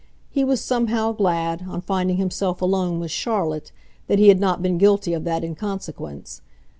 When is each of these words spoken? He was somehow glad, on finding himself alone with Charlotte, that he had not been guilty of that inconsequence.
He 0.31 0.43
was 0.43 0.59
somehow 0.61 1.11
glad, 1.11 1.65
on 1.69 1.79
finding 1.81 2.17
himself 2.17 2.59
alone 2.59 2.99
with 2.99 3.11
Charlotte, 3.11 3.71
that 4.07 4.17
he 4.17 4.29
had 4.29 4.39
not 4.39 4.59
been 4.63 4.79
guilty 4.79 5.13
of 5.13 5.25
that 5.25 5.43
inconsequence. 5.43 6.41